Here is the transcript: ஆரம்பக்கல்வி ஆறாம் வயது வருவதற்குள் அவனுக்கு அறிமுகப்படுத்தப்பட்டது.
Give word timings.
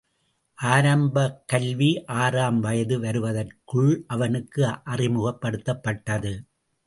ஆரம்பக்கல்வி 0.59 1.89
ஆறாம் 2.13 2.59
வயது 2.59 2.99
வருவதற்குள் 2.99 3.91
அவனுக்கு 4.07 4.63
அறிமுகப்படுத்தப்பட்டது. 4.85 6.33